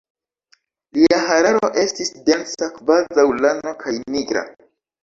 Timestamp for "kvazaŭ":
2.81-3.31